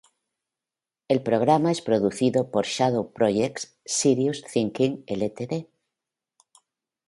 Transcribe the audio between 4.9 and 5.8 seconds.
Ltd.